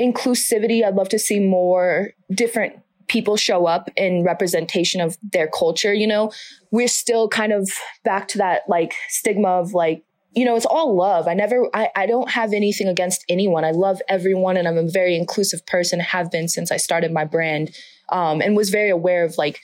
inclusivity 0.00 0.84
i'd 0.84 0.94
love 0.94 1.08
to 1.10 1.18
see 1.18 1.38
more 1.38 2.10
different 2.34 2.76
people 3.08 3.36
show 3.36 3.66
up 3.66 3.90
in 3.96 4.24
representation 4.24 5.00
of 5.00 5.18
their 5.32 5.48
culture 5.48 5.92
you 5.92 6.06
know? 6.06 6.30
We're 6.70 6.88
still 6.88 7.28
kind 7.28 7.52
of 7.52 7.70
back 8.04 8.28
to 8.28 8.38
that 8.38 8.62
like 8.68 8.94
stigma 9.08 9.48
of 9.48 9.74
like 9.74 10.04
you 10.34 10.44
know, 10.44 10.56
it's 10.56 10.66
all 10.66 10.96
love. 10.96 11.28
I 11.28 11.34
never, 11.34 11.68
I, 11.74 11.88
I 11.94 12.06
don't 12.06 12.30
have 12.30 12.52
anything 12.52 12.88
against 12.88 13.24
anyone. 13.28 13.64
I 13.64 13.70
love 13.70 14.00
everyone 14.08 14.56
and 14.56 14.66
I'm 14.66 14.78
a 14.78 14.88
very 14.88 15.16
inclusive 15.16 15.66
person, 15.66 16.00
have 16.00 16.30
been 16.30 16.48
since 16.48 16.72
I 16.72 16.78
started 16.78 17.12
my 17.12 17.24
brand, 17.24 17.74
um, 18.08 18.40
and 18.40 18.56
was 18.56 18.70
very 18.70 18.90
aware 18.90 19.24
of 19.24 19.36
like 19.36 19.60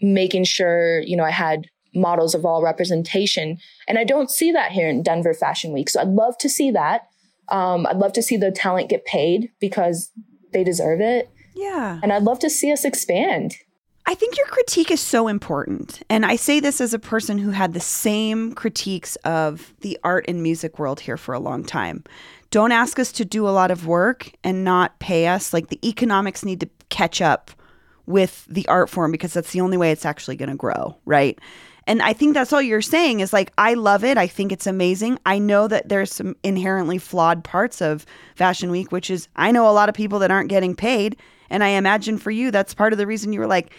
making 0.00 0.44
sure, 0.44 1.00
you 1.00 1.16
know, 1.16 1.24
I 1.24 1.30
had 1.30 1.66
models 1.94 2.34
of 2.34 2.44
all 2.44 2.62
representation. 2.62 3.58
And 3.88 3.98
I 3.98 4.04
don't 4.04 4.30
see 4.30 4.52
that 4.52 4.72
here 4.72 4.88
in 4.88 5.02
Denver 5.02 5.34
Fashion 5.34 5.72
Week. 5.72 5.88
So 5.88 6.00
I'd 6.00 6.08
love 6.08 6.36
to 6.38 6.48
see 6.48 6.70
that. 6.70 7.08
Um, 7.48 7.86
I'd 7.86 7.98
love 7.98 8.12
to 8.14 8.22
see 8.22 8.36
the 8.36 8.50
talent 8.50 8.88
get 8.88 9.04
paid 9.04 9.50
because 9.60 10.10
they 10.52 10.64
deserve 10.64 11.00
it. 11.00 11.30
Yeah. 11.54 12.00
And 12.02 12.12
I'd 12.12 12.22
love 12.22 12.38
to 12.40 12.50
see 12.50 12.72
us 12.72 12.84
expand. 12.84 13.54
I 14.04 14.14
think 14.14 14.36
your 14.36 14.46
critique 14.46 14.90
is 14.90 15.00
so 15.00 15.28
important. 15.28 16.02
And 16.10 16.26
I 16.26 16.36
say 16.36 16.58
this 16.58 16.80
as 16.80 16.92
a 16.92 16.98
person 16.98 17.38
who 17.38 17.50
had 17.50 17.72
the 17.72 17.80
same 17.80 18.52
critiques 18.52 19.16
of 19.16 19.72
the 19.80 19.98
art 20.02 20.24
and 20.26 20.42
music 20.42 20.78
world 20.78 21.00
here 21.00 21.16
for 21.16 21.34
a 21.34 21.40
long 21.40 21.64
time. 21.64 22.02
Don't 22.50 22.72
ask 22.72 22.98
us 22.98 23.12
to 23.12 23.24
do 23.24 23.48
a 23.48 23.50
lot 23.50 23.70
of 23.70 23.86
work 23.86 24.30
and 24.42 24.64
not 24.64 24.98
pay 24.98 25.28
us. 25.28 25.52
Like 25.52 25.68
the 25.68 25.88
economics 25.88 26.44
need 26.44 26.60
to 26.60 26.68
catch 26.88 27.22
up 27.22 27.52
with 28.06 28.44
the 28.46 28.66
art 28.66 28.90
form 28.90 29.12
because 29.12 29.32
that's 29.32 29.52
the 29.52 29.60
only 29.60 29.76
way 29.76 29.92
it's 29.92 30.04
actually 30.04 30.36
going 30.36 30.50
to 30.50 30.56
grow, 30.56 30.96
right? 31.04 31.38
And 31.86 32.02
I 32.02 32.12
think 32.12 32.34
that's 32.34 32.52
all 32.52 32.62
you're 32.62 32.82
saying 32.82 33.20
is 33.20 33.32
like, 33.32 33.52
I 33.58 33.74
love 33.74 34.04
it. 34.04 34.18
I 34.18 34.26
think 34.26 34.52
it's 34.52 34.66
amazing. 34.66 35.18
I 35.26 35.38
know 35.38 35.68
that 35.68 35.88
there's 35.88 36.12
some 36.12 36.36
inherently 36.42 36.98
flawed 36.98 37.42
parts 37.44 37.80
of 37.80 38.06
Fashion 38.34 38.70
Week, 38.70 38.92
which 38.92 39.10
is 39.10 39.28
I 39.36 39.50
know 39.52 39.68
a 39.68 39.72
lot 39.72 39.88
of 39.88 39.94
people 39.94 40.18
that 40.20 40.30
aren't 40.30 40.48
getting 40.48 40.76
paid. 40.76 41.16
And 41.50 41.62
I 41.62 41.68
imagine 41.68 42.18
for 42.18 42.30
you, 42.30 42.50
that's 42.50 42.74
part 42.74 42.92
of 42.92 42.98
the 42.98 43.06
reason 43.06 43.32
you 43.32 43.40
were 43.40 43.46
like, 43.46 43.74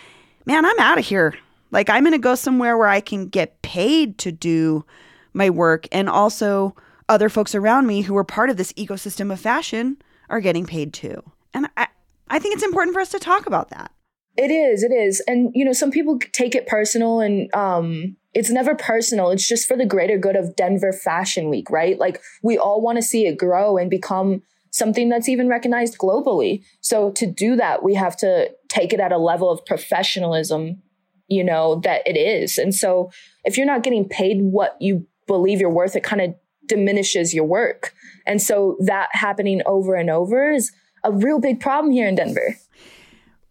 man, 0.46 0.66
I'm 0.66 0.80
out 0.80 0.98
of 0.98 1.06
here. 1.06 1.36
Like, 1.72 1.90
I'm 1.90 2.04
going 2.04 2.14
to 2.14 2.20
go 2.20 2.36
somewhere 2.36 2.78
where 2.78 2.88
I 2.88 3.02
can 3.02 3.28
get 3.28 3.62
paid 3.62 4.18
to 4.20 4.32
do 4.32 4.86
my 5.34 5.50
work. 5.50 5.88
And 5.92 6.08
also, 6.08 6.76
other 7.10 7.30
folks 7.30 7.56
around 7.56 7.88
me 7.88 8.02
who 8.02 8.16
are 8.18 8.24
part 8.24 8.50
of 8.50 8.58
this 8.58 8.74
ecosystem 8.74 9.32
of 9.32 9.40
fashion 9.40 9.98
are 10.30 10.40
getting 10.40 10.66
paid 10.66 10.94
too. 10.94 11.22
And 11.54 11.68
I, 11.78 11.88
I 12.30 12.40
think 12.40 12.56
it's 12.56 12.64
important 12.64 12.94
for 12.94 13.02
us 13.02 13.10
to 13.10 13.20
talk 13.20 13.46
about 13.46 13.70
that. 13.70 13.92
It 14.36 14.50
is, 14.50 14.84
it 14.84 14.92
is. 14.92 15.22
And, 15.28 15.52
you 15.54 15.64
know, 15.64 15.74
some 15.74 15.92
people 15.92 16.18
take 16.32 16.56
it 16.56 16.66
personal 16.66 17.20
and, 17.20 17.54
um, 17.54 18.18
it's 18.34 18.50
never 18.50 18.74
personal. 18.74 19.30
It's 19.30 19.48
just 19.48 19.68
for 19.68 19.78
the 19.78 19.86
greater 19.86 20.18
good 20.18 20.36
of 20.36 20.56
Denver 20.56 20.92
Fashion 20.92 21.50
Week, 21.50 21.70
right? 21.70 22.00
Like 22.00 22.20
we 22.42 22.58
all 22.58 22.82
want 22.82 22.98
to 22.98 23.04
see 23.04 23.28
it 23.28 23.38
grow 23.38 23.78
and 23.78 23.92
become 23.92 24.42
something 24.74 25.08
that's 25.08 25.30
even 25.30 25.48
recognized 25.48 25.98
globally. 26.00 26.64
So 26.82 27.12
to 27.12 27.28
do 27.28 27.56
that, 27.56 27.84
we 27.84 27.94
have 27.94 28.18
to 28.18 28.52
take 28.70 28.92
it 28.92 29.00
at 29.00 29.12
a 29.12 29.18
level 29.18 29.50
of 29.50 29.64
professionalism, 29.66 30.82
you 31.28 31.44
know, 31.44 31.80
that 31.84 32.02
it 32.08 32.18
is. 32.18 32.58
And 32.58 32.74
so 32.74 33.12
if 33.46 33.56
you're 33.56 33.68
not 33.68 33.84
getting 33.84 34.10
paid 34.10 34.42
what 34.42 34.76
you 34.82 35.06
believe 35.28 35.62
you're 35.62 35.70
worth, 35.70 35.96
it 35.96 36.04
kind 36.04 36.22
of 36.22 36.36
diminishes 36.66 37.34
your 37.34 37.46
work. 37.46 37.94
And 38.26 38.42
so 38.42 38.76
that 38.80 39.10
happening 39.12 39.62
over 39.68 39.96
and 39.96 40.10
over 40.10 40.52
is 40.52 40.72
a 41.04 41.12
real 41.12 41.40
big 41.40 41.60
problem 41.60 41.94
here 41.94 42.08
in 42.08 42.16
Denver. 42.16 42.58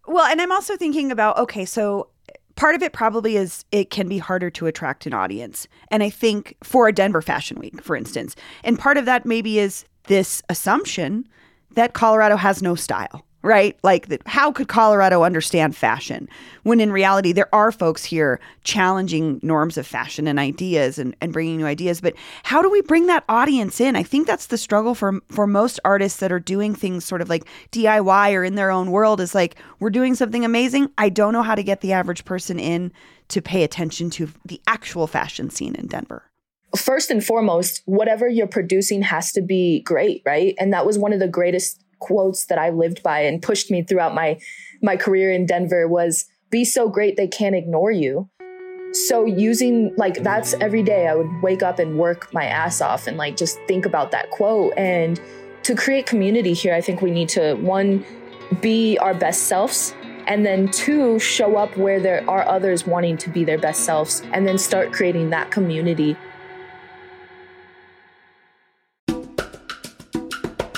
Well, 0.05 0.25
and 0.25 0.41
I'm 0.41 0.51
also 0.51 0.75
thinking 0.75 1.09
about 1.09 1.37
okay, 1.37 1.63
so 1.63 2.09
part 2.55 2.75
of 2.75 2.83
it 2.83 2.91
probably 2.91 3.37
is 3.37 3.63
it 3.71 3.89
can 3.89 4.09
be 4.09 4.17
harder 4.17 4.49
to 4.49 4.65
attract 4.65 5.05
an 5.05 5.13
audience. 5.13 5.69
And 5.89 6.03
I 6.03 6.09
think 6.09 6.57
for 6.63 6.89
a 6.89 6.91
Denver 6.91 7.21
Fashion 7.21 7.57
Week, 7.59 7.81
for 7.81 7.95
instance, 7.95 8.35
and 8.63 8.77
part 8.77 8.97
of 8.97 9.05
that 9.05 9.25
maybe 9.25 9.59
is 9.59 9.85
this 10.05 10.41
assumption 10.49 11.27
that 11.71 11.93
Colorado 11.93 12.35
has 12.35 12.61
no 12.61 12.75
style 12.75 13.25
right? 13.43 13.77
Like, 13.83 14.07
the, 14.07 14.19
how 14.25 14.51
could 14.51 14.69
Colorado 14.69 15.23
understand 15.23 15.75
fashion 15.75 16.27
when 16.63 16.79
in 16.79 16.91
reality 16.91 17.33
there 17.33 17.53
are 17.53 17.71
folks 17.71 18.03
here 18.03 18.39
challenging 18.63 19.39
norms 19.43 19.77
of 19.77 19.85
fashion 19.85 20.27
and 20.27 20.39
ideas 20.39 20.97
and, 20.97 21.15
and 21.21 21.33
bringing 21.33 21.57
new 21.57 21.65
ideas? 21.65 22.01
But 22.01 22.15
how 22.43 22.61
do 22.61 22.71
we 22.71 22.81
bring 22.81 23.07
that 23.07 23.25
audience 23.29 23.79
in? 23.79 23.95
I 23.95 24.03
think 24.03 24.25
that's 24.25 24.47
the 24.47 24.57
struggle 24.57 24.95
for 24.95 25.19
for 25.29 25.45
most 25.45 25.79
artists 25.85 26.19
that 26.19 26.31
are 26.31 26.39
doing 26.39 26.73
things 26.73 27.05
sort 27.05 27.21
of 27.21 27.29
like 27.29 27.43
DIY 27.71 28.33
or 28.33 28.43
in 28.43 28.55
their 28.55 28.71
own 28.71 28.91
world. 28.91 29.19
Is 29.19 29.35
like 29.35 29.55
we're 29.79 29.89
doing 29.89 30.15
something 30.15 30.45
amazing. 30.45 30.89
I 30.97 31.09
don't 31.09 31.33
know 31.33 31.43
how 31.43 31.55
to 31.55 31.63
get 31.63 31.81
the 31.81 31.93
average 31.93 32.25
person 32.25 32.59
in 32.59 32.91
to 33.27 33.41
pay 33.41 33.63
attention 33.63 34.09
to 34.11 34.29
the 34.45 34.61
actual 34.67 35.05
fashion 35.05 35.49
scene 35.49 35.75
in 35.75 35.87
Denver 35.87 36.23
first 36.75 37.09
and 37.11 37.23
foremost, 37.23 37.81
whatever 37.85 38.27
you're 38.27 38.47
producing 38.47 39.01
has 39.03 39.31
to 39.33 39.41
be 39.41 39.81
great, 39.81 40.21
right? 40.25 40.55
And 40.59 40.73
that 40.73 40.85
was 40.85 40.97
one 40.97 41.13
of 41.13 41.19
the 41.19 41.27
greatest 41.27 41.83
quotes 41.99 42.45
that 42.45 42.57
I 42.57 42.69
lived 42.69 43.01
by 43.01 43.21
and 43.21 43.41
pushed 43.41 43.71
me 43.71 43.83
throughout 43.83 44.13
my 44.13 44.39
my 44.81 44.97
career 44.97 45.31
in 45.31 45.45
Denver 45.45 45.87
was 45.87 46.25
be 46.49 46.65
so 46.65 46.89
great 46.89 47.15
they 47.15 47.27
can't 47.27 47.55
ignore 47.55 47.91
you. 47.91 48.29
So 48.91 49.25
using 49.25 49.93
like 49.95 50.21
that's 50.21 50.53
every 50.55 50.83
day 50.83 51.07
I 51.07 51.15
would 51.15 51.41
wake 51.41 51.63
up 51.63 51.79
and 51.79 51.97
work 51.97 52.31
my 52.33 52.45
ass 52.45 52.81
off 52.81 53.07
and 53.07 53.17
like 53.17 53.37
just 53.37 53.57
think 53.67 53.85
about 53.85 54.11
that 54.11 54.29
quote 54.31 54.73
and 54.77 55.19
to 55.63 55.75
create 55.75 56.05
community 56.05 56.53
here 56.53 56.75
I 56.75 56.81
think 56.81 57.01
we 57.01 57.09
need 57.09 57.29
to 57.29 57.55
one 57.55 58.05
be 58.61 58.97
our 58.99 59.13
best 59.13 59.43
selves 59.43 59.95
and 60.27 60.45
then 60.45 60.69
two 60.69 61.17
show 61.19 61.55
up 61.55 61.75
where 61.75 61.99
there 61.99 62.29
are 62.29 62.47
others 62.47 62.85
wanting 62.85 63.17
to 63.17 63.29
be 63.29 63.43
their 63.43 63.57
best 63.57 63.83
selves 63.83 64.21
and 64.31 64.45
then 64.45 64.57
start 64.57 64.91
creating 64.93 65.31
that 65.31 65.49
community 65.49 66.15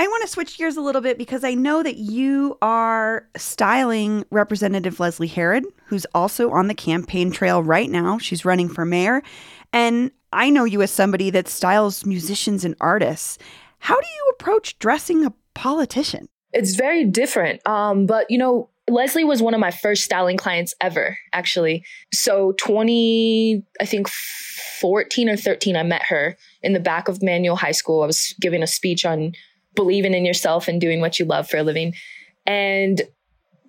I 0.00 0.06
want 0.06 0.22
to 0.22 0.28
switch 0.28 0.56
gears 0.56 0.78
a 0.78 0.80
little 0.80 1.02
bit 1.02 1.18
because 1.18 1.44
I 1.44 1.52
know 1.52 1.82
that 1.82 1.96
you 1.96 2.56
are 2.62 3.28
styling 3.36 4.24
Representative 4.30 4.98
Leslie 4.98 5.26
Herod, 5.26 5.66
who's 5.84 6.06
also 6.14 6.52
on 6.52 6.68
the 6.68 6.74
campaign 6.74 7.30
trail 7.30 7.62
right 7.62 7.90
now. 7.90 8.16
She's 8.16 8.42
running 8.42 8.70
for 8.70 8.86
mayor. 8.86 9.22
And 9.74 10.10
I 10.32 10.48
know 10.48 10.64
you 10.64 10.80
as 10.80 10.90
somebody 10.90 11.28
that 11.28 11.48
styles 11.48 12.06
musicians 12.06 12.64
and 12.64 12.76
artists. 12.80 13.36
How 13.78 13.94
do 13.94 14.06
you 14.06 14.30
approach 14.30 14.78
dressing 14.78 15.26
a 15.26 15.34
politician? 15.52 16.30
It's 16.54 16.76
very 16.76 17.04
different. 17.04 17.60
Um, 17.68 18.06
but, 18.06 18.24
you 18.30 18.38
know, 18.38 18.70
Leslie 18.88 19.22
was 19.22 19.42
one 19.42 19.52
of 19.52 19.60
my 19.60 19.70
first 19.70 20.02
styling 20.02 20.38
clients 20.38 20.74
ever, 20.80 21.18
actually. 21.34 21.84
So 22.14 22.52
20, 22.52 23.62
I 23.78 23.84
think 23.84 24.08
14 24.08 25.28
or 25.28 25.36
13, 25.36 25.76
I 25.76 25.82
met 25.82 26.04
her 26.04 26.38
in 26.62 26.72
the 26.72 26.80
back 26.80 27.08
of 27.08 27.22
Manual 27.22 27.56
High 27.56 27.72
School. 27.72 28.02
I 28.02 28.06
was 28.06 28.34
giving 28.40 28.62
a 28.62 28.66
speech 28.66 29.04
on 29.04 29.32
believing 29.80 30.12
in 30.12 30.26
yourself 30.26 30.68
and 30.68 30.78
doing 30.78 31.00
what 31.00 31.18
you 31.18 31.24
love 31.24 31.48
for 31.48 31.56
a 31.56 31.62
living. 31.62 31.94
And 32.44 33.00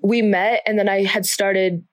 we 0.04 0.22
met 0.22 0.62
and 0.66 0.78
then 0.78 0.90
I 0.90 1.06
had 1.06 1.26
started, 1.26 1.86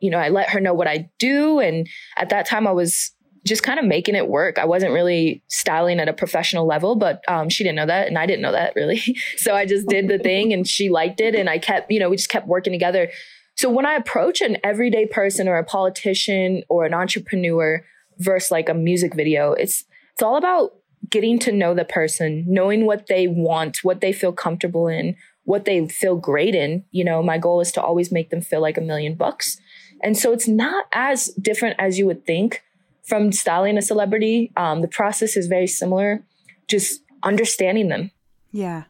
you 0.00 0.10
know, 0.10 0.18
I 0.18 0.28
let 0.28 0.50
her 0.50 0.60
know 0.60 0.74
what 0.74 0.86
I 0.86 1.08
do. 1.18 1.60
And 1.60 1.88
at 2.18 2.28
that 2.28 2.46
time 2.46 2.66
I 2.66 2.72
was 2.72 3.10
just 3.46 3.62
kind 3.62 3.78
of 3.78 3.86
making 3.86 4.16
it 4.16 4.28
work. 4.28 4.58
I 4.58 4.66
wasn't 4.66 4.92
really 4.92 5.42
styling 5.48 5.98
at 5.98 6.10
a 6.10 6.12
professional 6.12 6.66
level, 6.66 6.94
but 6.94 7.22
um, 7.26 7.48
she 7.48 7.64
didn't 7.64 7.76
know 7.76 7.86
that, 7.86 8.06
and 8.06 8.18
I 8.18 8.26
didn't 8.26 8.42
know 8.42 8.52
that 8.52 8.74
really. 8.74 9.02
so 9.36 9.54
I 9.54 9.66
just 9.66 9.86
did 9.86 10.08
the 10.08 10.18
thing, 10.18 10.52
and 10.52 10.66
she 10.66 10.88
liked 10.88 11.20
it, 11.20 11.34
and 11.34 11.50
I 11.50 11.58
kept, 11.58 11.90
you 11.90 12.00
know, 12.00 12.08
we 12.08 12.16
just 12.16 12.30
kept 12.30 12.46
working 12.46 12.72
together. 12.72 13.10
So 13.56 13.68
when 13.68 13.84
I 13.84 13.96
approach 13.96 14.40
an 14.40 14.56
everyday 14.64 15.06
person 15.06 15.46
or 15.46 15.58
a 15.58 15.64
politician 15.64 16.62
or 16.70 16.86
an 16.86 16.94
entrepreneur 16.94 17.84
versus 18.18 18.50
like 18.50 18.70
a 18.70 18.74
music 18.74 19.14
video, 19.14 19.52
it's 19.52 19.84
it's 20.14 20.22
all 20.22 20.36
about 20.36 20.72
getting 21.08 21.38
to 21.40 21.52
know 21.52 21.74
the 21.74 21.84
person, 21.84 22.44
knowing 22.46 22.86
what 22.86 23.06
they 23.06 23.26
want, 23.26 23.78
what 23.82 24.00
they 24.00 24.12
feel 24.12 24.32
comfortable 24.32 24.88
in, 24.88 25.16
what 25.44 25.64
they 25.64 25.86
feel 25.88 26.16
great 26.16 26.54
in. 26.54 26.84
You 26.90 27.04
know, 27.04 27.22
my 27.22 27.38
goal 27.38 27.60
is 27.60 27.72
to 27.72 27.82
always 27.82 28.10
make 28.10 28.30
them 28.30 28.40
feel 28.40 28.60
like 28.60 28.78
a 28.78 28.82
million 28.82 29.14
bucks. 29.14 29.58
And 30.02 30.16
so 30.16 30.32
it's 30.32 30.48
not 30.48 30.86
as 30.92 31.28
different 31.40 31.76
as 31.78 31.98
you 31.98 32.06
would 32.06 32.26
think 32.26 32.62
from 33.04 33.32
styling 33.32 33.78
a 33.78 33.82
celebrity. 33.82 34.52
Um, 34.56 34.80
the 34.80 34.88
process 34.88 35.36
is 35.36 35.46
very 35.46 35.66
similar, 35.66 36.24
just 36.68 37.02
understanding 37.22 37.88
them. 37.88 38.10
Yeah. 38.50 38.84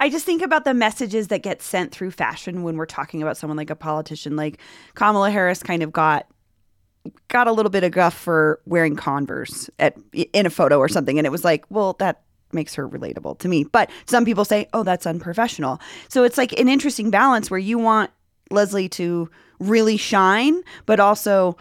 I 0.00 0.10
just 0.10 0.26
think 0.26 0.42
about 0.42 0.64
the 0.64 0.74
messages 0.74 1.28
that 1.28 1.42
get 1.42 1.62
sent 1.62 1.92
through 1.92 2.10
fashion 2.10 2.62
when 2.62 2.76
we're 2.76 2.86
talking 2.86 3.22
about 3.22 3.36
someone 3.36 3.56
like 3.56 3.70
a 3.70 3.76
politician. 3.76 4.36
Like 4.36 4.58
Kamala 4.94 5.30
Harris 5.30 5.62
kind 5.62 5.82
of 5.82 5.92
got 5.92 6.26
got 7.28 7.46
a 7.46 7.52
little 7.52 7.70
bit 7.70 7.84
of 7.84 7.92
guff 7.92 8.14
for 8.14 8.60
wearing 8.66 8.96
Converse 8.96 9.68
at 9.78 9.96
in 10.12 10.46
a 10.46 10.50
photo 10.50 10.78
or 10.78 10.88
something, 10.88 11.18
and 11.18 11.26
it 11.26 11.30
was 11.30 11.44
like, 11.44 11.64
well, 11.70 11.94
that 11.98 12.22
makes 12.52 12.74
her 12.74 12.88
relatable 12.88 13.38
to 13.38 13.48
me. 13.48 13.64
But 13.64 13.90
some 14.06 14.24
people 14.24 14.44
say, 14.44 14.68
oh, 14.72 14.82
that's 14.82 15.06
unprofessional. 15.06 15.80
So 16.08 16.22
it's 16.24 16.38
like 16.38 16.52
an 16.58 16.68
interesting 16.68 17.10
balance 17.10 17.50
where 17.50 17.58
you 17.58 17.78
want 17.78 18.10
Leslie 18.50 18.88
to 18.90 19.30
really 19.58 19.96
shine, 19.96 20.62
but 20.86 21.00
also 21.00 21.56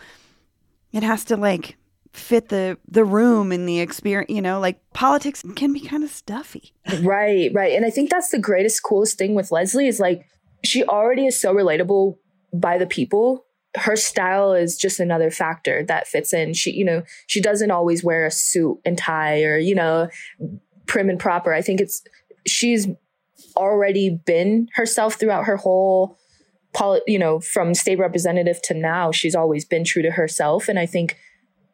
it 0.91 1.03
has 1.03 1.23
to 1.25 1.37
like 1.37 1.77
fit 2.13 2.49
the 2.49 2.77
the 2.89 3.05
room 3.05 3.53
and 3.53 3.67
the 3.69 3.79
experience 3.79 4.29
you 4.29 4.41
know 4.41 4.59
like 4.59 4.81
politics 4.91 5.45
can 5.55 5.71
be 5.71 5.79
kind 5.79 6.03
of 6.03 6.09
stuffy 6.09 6.73
right 7.03 7.51
right 7.53 7.73
and 7.73 7.85
i 7.85 7.89
think 7.89 8.09
that's 8.09 8.31
the 8.31 8.37
greatest 8.37 8.83
coolest 8.83 9.17
thing 9.17 9.33
with 9.33 9.49
leslie 9.49 9.87
is 9.87 9.97
like 9.97 10.25
she 10.63 10.83
already 10.83 11.25
is 11.25 11.39
so 11.39 11.53
relatable 11.53 12.17
by 12.53 12.77
the 12.77 12.85
people 12.85 13.45
her 13.75 13.95
style 13.95 14.53
is 14.53 14.77
just 14.77 14.99
another 14.99 15.31
factor 15.31 15.83
that 15.83 16.07
fits 16.07 16.33
in. 16.33 16.53
She, 16.53 16.71
you 16.71 16.83
know, 16.83 17.03
she 17.27 17.41
doesn't 17.41 17.71
always 17.71 18.03
wear 18.03 18.25
a 18.25 18.31
suit 18.31 18.79
and 18.85 18.97
tie 18.97 19.43
or, 19.43 19.57
you 19.57 19.75
know, 19.75 20.09
prim 20.87 21.09
and 21.09 21.19
proper. 21.19 21.53
I 21.53 21.61
think 21.61 21.79
it's, 21.79 22.03
she's 22.45 22.87
already 23.55 24.09
been 24.09 24.67
herself 24.75 25.15
throughout 25.15 25.45
her 25.45 25.57
whole, 25.57 26.17
poli- 26.73 27.01
you 27.07 27.17
know, 27.17 27.39
from 27.39 27.73
state 27.73 27.99
representative 27.99 28.61
to 28.63 28.73
now. 28.73 29.11
She's 29.11 29.35
always 29.35 29.63
been 29.63 29.83
true 29.83 30.01
to 30.01 30.11
herself. 30.11 30.67
And 30.67 30.77
I 30.77 30.85
think 30.85 31.17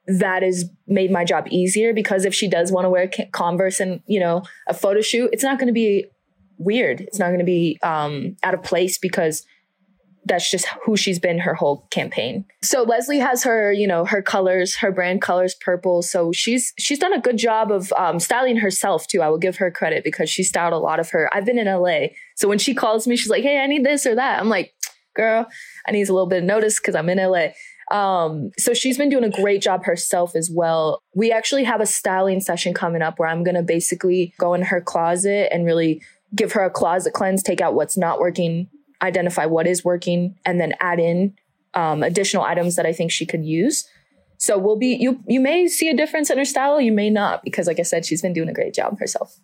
that 0.05 0.43
has 0.43 0.65
made 0.87 1.11
my 1.11 1.25
job 1.25 1.47
easier 1.49 1.93
because 1.93 2.25
if 2.25 2.33
she 2.33 2.47
does 2.47 2.71
want 2.71 2.85
to 2.85 2.89
wear 2.89 3.09
Converse 3.31 3.79
and, 3.79 4.01
you 4.05 4.19
know, 4.19 4.43
a 4.67 4.73
photo 4.73 5.01
shoot, 5.01 5.29
it's 5.33 5.43
not 5.43 5.57
going 5.57 5.67
to 5.67 5.73
be 5.73 6.05
weird. 6.57 7.01
It's 7.01 7.19
not 7.19 7.27
going 7.27 7.39
to 7.39 7.45
be 7.45 7.79
um, 7.83 8.37
out 8.43 8.53
of 8.53 8.63
place 8.63 8.97
because 8.97 9.45
that's 10.27 10.50
just 10.51 10.67
who 10.86 10.98
she's 10.98 11.19
been 11.19 11.39
her 11.39 11.53
whole 11.53 11.88
campaign. 11.89 12.46
So 12.62 12.84
Leslie 12.84 13.19
has 13.19 13.43
her, 13.43 13.72
you 13.72 13.88
know, 13.88 14.05
her 14.05 14.22
colors, 14.22 14.75
her 14.77 14.91
brand 14.91 15.22
colors 15.22 15.55
purple. 15.55 16.01
So 16.01 16.31
she's 16.31 16.74
she's 16.77 17.00
done 17.00 17.13
a 17.13 17.22
good 17.22 17.38
job 17.38 17.72
of 17.72 17.93
um, 17.93 18.19
styling 18.19 18.57
herself 18.57 19.07
too. 19.07 19.22
I 19.22 19.29
will 19.29 19.38
give 19.38 19.57
her 19.57 19.72
credit 19.72 20.03
because 20.03 20.29
she 20.29 20.43
styled 20.43 20.74
a 20.74 20.77
lot 20.77 21.00
of 21.00 21.10
her. 21.12 21.29
I've 21.34 21.46
been 21.46 21.60
in 21.60 21.67
LA, 21.67 22.07
so 22.36 22.48
when 22.48 22.60
she 22.60 22.74
calls 22.74 23.07
me, 23.07 23.15
she's 23.15 23.29
like, 23.29 23.43
"Hey, 23.43 23.60
I 23.60 23.67
need 23.67 23.86
this 23.86 24.05
or 24.05 24.15
that." 24.15 24.39
I'm 24.39 24.50
like, 24.50 24.74
"Girl, 25.15 25.48
I 25.88 25.91
need 25.91 26.10
a 26.10 26.13
little 26.13 26.27
bit 26.27 26.39
of 26.39 26.43
notice 26.43 26.79
because 26.79 26.96
I'm 26.96 27.10
in 27.10 27.19
LA." 27.19 27.50
Um, 27.89 28.51
so 28.57 28.74
she's 28.74 28.98
been 28.98 29.10
doing 29.10 29.24
a 29.24 29.29
great 29.29 29.62
job 29.62 29.86
herself 29.86 30.36
as 30.36 30.51
well. 30.51 31.01
We 31.15 31.31
actually 31.31 31.63
have 31.63 31.79
a 31.79 31.86
styling 31.86 32.41
session 32.41 32.74
coming 32.74 33.01
up 33.01 33.17
where 33.17 33.29
I'm 33.29 33.43
gonna 33.43 33.63
basically 33.63 34.34
go 34.38 34.53
in 34.53 34.63
her 34.63 34.81
closet 34.81 35.53
and 35.53 35.65
really 35.65 36.01
give 36.36 36.51
her 36.51 36.65
a 36.65 36.69
closet 36.69 37.13
cleanse, 37.13 37.41
take 37.41 37.62
out 37.62 37.74
what's 37.74 37.98
not 37.98 38.19
working 38.19 38.67
identify 39.01 39.45
what 39.45 39.67
is 39.67 39.83
working 39.83 40.37
and 40.45 40.59
then 40.59 40.73
add 40.79 40.99
in 40.99 41.35
um, 41.73 42.03
additional 42.03 42.43
items 42.43 42.75
that 42.75 42.85
I 42.85 42.93
think 42.93 43.11
she 43.11 43.25
could 43.25 43.45
use. 43.45 43.87
So 44.37 44.57
we'll 44.57 44.77
be 44.77 44.95
you 44.95 45.23
you 45.27 45.39
may 45.39 45.67
see 45.67 45.89
a 45.89 45.95
difference 45.95 46.29
in 46.29 46.37
her 46.37 46.45
style, 46.45 46.79
you 46.79 46.91
may 46.91 47.09
not 47.09 47.43
because 47.43 47.67
like 47.67 47.79
I 47.79 47.83
said 47.83 48.05
she's 48.05 48.21
been 48.21 48.33
doing 48.33 48.49
a 48.49 48.53
great 48.53 48.73
job 48.73 48.99
herself. 48.99 49.39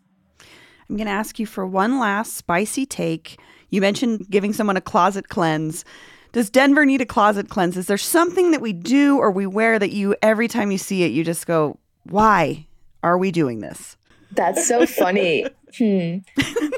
I'm 0.90 0.98
going 0.98 1.08
to 1.08 1.14
ask 1.14 1.40
you 1.40 1.46
for 1.46 1.66
one 1.66 2.00
last 2.00 2.34
spicy 2.34 2.86
take. 2.86 3.40
You 3.70 3.82
mentioned 3.82 4.30
giving 4.30 4.54
someone 4.54 4.78
a 4.78 4.82
closet 4.82 5.30
cleanse. 5.30 5.86
Does 6.34 6.50
Denver 6.50 6.86
need 6.86 7.02
a 7.02 7.06
closet 7.06 7.50
cleanse? 7.50 7.78
Is 7.78 7.88
there 7.88 7.98
something 7.98 8.52
that 8.52 8.62
we 8.62 8.74
do 8.74 9.18
or 9.18 9.32
we 9.32 9.46
wear 9.46 9.80
that 9.80 9.92
you, 9.92 10.16
every 10.22 10.48
time 10.48 10.72
you 10.72 10.78
see 10.78 11.04
it, 11.04 11.12
you 11.12 11.24
just 11.24 11.48
go, 11.48 11.80
why 12.04 12.68
are 13.02 13.18
we 13.18 13.32
doing 13.32 13.60
this? 13.60 13.98
That's 14.36 14.68
so 14.68 14.86
funny. 14.86 15.46
hmm. 15.78 16.18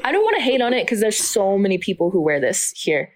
I 0.04 0.12
don't 0.12 0.22
want 0.22 0.36
to 0.36 0.42
hate 0.42 0.60
on 0.60 0.72
it 0.72 0.84
because 0.84 1.00
there's 1.00 1.18
so 1.18 1.58
many 1.58 1.78
people 1.78 2.10
who 2.10 2.20
wear 2.20 2.40
this 2.40 2.72
here. 2.76 3.10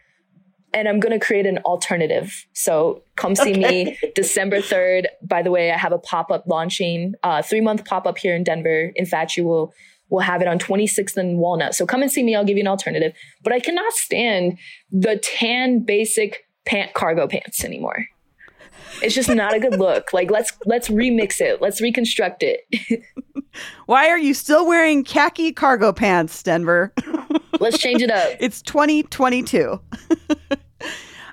And 0.72 0.88
I'm 0.88 1.00
going 1.00 1.18
to 1.18 1.24
create 1.24 1.46
an 1.46 1.58
alternative. 1.58 2.46
So 2.52 3.02
come 3.16 3.34
see 3.34 3.52
okay. 3.52 3.84
me 3.84 3.98
December 4.14 4.58
3rd. 4.58 5.06
By 5.22 5.42
the 5.42 5.50
way, 5.50 5.72
I 5.72 5.76
have 5.76 5.92
a 5.92 5.98
pop 5.98 6.30
up 6.30 6.44
launching, 6.46 7.14
uh, 7.22 7.42
three 7.42 7.60
month 7.60 7.84
pop 7.84 8.06
up 8.06 8.18
here 8.18 8.36
in 8.36 8.44
Denver. 8.44 8.92
In 8.94 9.06
fact, 9.06 9.36
you 9.36 9.44
will 9.44 9.72
will 10.10 10.20
have 10.20 10.42
it 10.42 10.48
on 10.48 10.58
26th 10.58 11.16
and 11.16 11.38
Walnut. 11.38 11.74
So 11.74 11.86
come 11.86 12.02
and 12.02 12.10
see 12.10 12.24
me. 12.24 12.34
I'll 12.34 12.44
give 12.44 12.56
you 12.56 12.64
an 12.64 12.68
alternative. 12.68 13.12
But 13.44 13.52
I 13.52 13.60
cannot 13.60 13.92
stand 13.92 14.58
the 14.90 15.16
tan 15.16 15.84
basic 15.84 16.46
pant 16.66 16.94
cargo 16.94 17.28
pants 17.28 17.64
anymore. 17.64 18.06
It's 19.02 19.14
just 19.14 19.28
not 19.28 19.54
a 19.54 19.60
good 19.60 19.78
look. 19.78 20.12
Like 20.12 20.30
let's 20.30 20.52
let's 20.66 20.88
remix 20.88 21.40
it. 21.40 21.60
Let's 21.60 21.80
reconstruct 21.80 22.42
it. 22.42 22.60
Why 23.86 24.08
are 24.08 24.18
you 24.18 24.34
still 24.34 24.66
wearing 24.66 25.04
khaki 25.04 25.52
cargo 25.52 25.92
pants, 25.92 26.42
Denver? 26.42 26.92
let's 27.60 27.78
change 27.78 28.02
it 28.02 28.10
up. 28.10 28.36
It's 28.40 28.62
2022. 28.62 29.80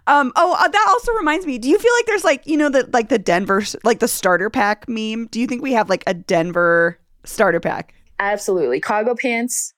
Um, 0.09 0.31
oh, 0.37 0.55
uh, 0.57 0.69
that 0.69 0.85
also 0.87 1.11
reminds 1.11 1.45
me. 1.45 1.57
Do 1.57 1.67
you 1.67 1.77
feel 1.77 1.91
like 1.97 2.05
there's 2.05 2.23
like 2.23 2.47
you 2.47 2.55
know 2.55 2.69
the 2.69 2.89
like 2.93 3.09
the 3.09 3.19
Denver 3.19 3.61
like 3.83 3.99
the 3.99 4.07
starter 4.07 4.49
pack 4.49 4.87
meme? 4.87 5.27
Do 5.27 5.39
you 5.41 5.47
think 5.47 5.61
we 5.61 5.73
have 5.73 5.89
like 5.89 6.05
a 6.07 6.13
Denver 6.13 6.97
starter 7.25 7.59
pack? 7.59 7.93
Absolutely, 8.17 8.79
cargo 8.79 9.15
pants, 9.21 9.73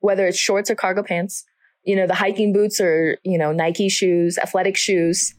whether 0.00 0.26
it's 0.26 0.38
shorts 0.38 0.70
or 0.70 0.74
cargo 0.74 1.02
pants. 1.02 1.44
You 1.84 1.96
know, 1.96 2.06
the 2.06 2.14
hiking 2.14 2.54
boots 2.54 2.80
or 2.80 3.18
you 3.24 3.36
know 3.36 3.52
Nike 3.52 3.90
shoes, 3.90 4.38
athletic 4.38 4.78
shoes 4.78 5.34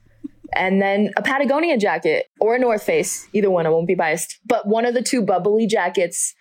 and 0.54 0.82
then 0.82 1.12
a 1.18 1.22
Patagonia 1.22 1.78
jacket 1.78 2.28
or 2.40 2.56
a 2.56 2.60
North 2.60 2.84
Face. 2.84 3.28
Either 3.34 3.50
one, 3.50 3.66
I 3.66 3.70
won't 3.70 3.88
be 3.88 3.96
biased, 3.96 4.40
but 4.46 4.68
one 4.68 4.86
of 4.86 4.94
the 4.94 5.02
two 5.02 5.22
bubbly 5.22 5.68
jackets, 5.68 6.34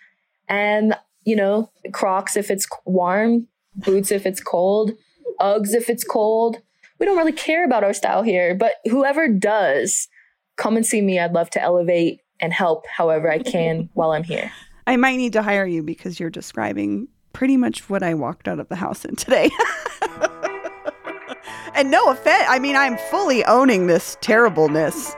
and 0.47 0.95
you 1.23 1.35
know, 1.35 1.71
Crocs 1.91 2.37
if 2.37 2.51
it's 2.51 2.67
warm, 2.85 3.47
boots 3.75 4.11
if 4.11 4.25
it's 4.25 4.41
cold, 4.41 4.91
Uggs 5.41 5.73
if 5.73 5.89
it's 5.89 6.03
cold. 6.03 6.61
We 6.99 7.05
don't 7.05 7.17
really 7.17 7.33
care 7.33 7.65
about 7.65 7.83
our 7.83 7.93
style 7.93 8.23
here, 8.23 8.55
but 8.55 8.75
whoever 8.85 9.27
does, 9.27 10.07
come 10.55 10.77
and 10.77 10.85
see 10.85 11.01
me. 11.01 11.19
I'd 11.19 11.33
love 11.33 11.49
to 11.51 11.61
elevate 11.61 12.21
and 12.39 12.53
help 12.53 12.85
however 12.87 13.29
I 13.29 13.39
can 13.39 13.89
while 13.93 14.11
I'm 14.11 14.23
here. 14.23 14.51
I 14.87 14.95
might 14.97 15.17
need 15.17 15.33
to 15.33 15.41
hire 15.41 15.65
you 15.65 15.83
because 15.83 16.19
you're 16.19 16.29
describing 16.29 17.07
pretty 17.33 17.57
much 17.57 17.89
what 17.89 18.03
I 18.03 18.13
walked 18.13 18.47
out 18.47 18.59
of 18.59 18.69
the 18.69 18.75
house 18.75 19.03
in 19.03 19.15
today. 19.15 19.49
and 21.75 21.91
no 21.91 22.09
offense, 22.09 22.45
I 22.47 22.59
mean, 22.59 22.75
I'm 22.75 22.97
fully 22.97 23.43
owning 23.45 23.87
this 23.87 24.17
terribleness. 24.21 25.15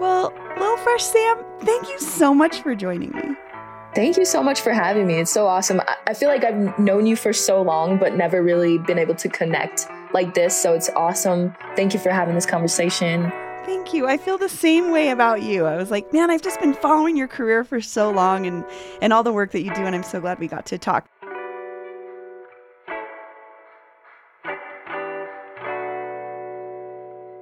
well, 0.00 0.32
Lil 0.58 0.76
Fresh 0.78 1.04
Sam, 1.04 1.44
thank 1.60 1.88
you 1.88 1.98
so 1.98 2.34
much 2.34 2.60
for 2.62 2.74
joining 2.74 3.10
me. 3.12 3.36
Thank 3.94 4.16
you 4.18 4.24
so 4.26 4.42
much 4.42 4.60
for 4.60 4.72
having 4.72 5.06
me. 5.06 5.14
It's 5.14 5.30
so 5.30 5.46
awesome. 5.46 5.80
I 6.06 6.12
feel 6.12 6.28
like 6.28 6.44
I've 6.44 6.78
known 6.78 7.06
you 7.06 7.16
for 7.16 7.32
so 7.32 7.62
long, 7.62 7.96
but 7.96 8.14
never 8.14 8.42
really 8.42 8.76
been 8.76 8.98
able 8.98 9.14
to 9.14 9.28
connect 9.28 9.86
like 10.12 10.34
this. 10.34 10.60
So 10.60 10.74
it's 10.74 10.90
awesome. 10.90 11.54
Thank 11.76 11.94
you 11.94 12.00
for 12.00 12.10
having 12.10 12.34
this 12.34 12.44
conversation. 12.44 13.32
Thank 13.66 13.92
you. 13.92 14.06
I 14.06 14.16
feel 14.16 14.38
the 14.38 14.48
same 14.48 14.92
way 14.92 15.10
about 15.10 15.42
you. 15.42 15.66
I 15.66 15.76
was 15.76 15.90
like, 15.90 16.12
man, 16.12 16.30
I've 16.30 16.40
just 16.40 16.60
been 16.60 16.72
following 16.72 17.16
your 17.16 17.26
career 17.26 17.64
for 17.64 17.80
so 17.80 18.12
long 18.12 18.46
and 18.46 18.64
and 19.02 19.12
all 19.12 19.24
the 19.24 19.32
work 19.32 19.50
that 19.50 19.62
you 19.62 19.74
do 19.74 19.82
and 19.82 19.92
I'm 19.92 20.04
so 20.04 20.20
glad 20.20 20.38
we 20.38 20.46
got 20.46 20.66
to 20.66 20.78
talk. 20.78 21.08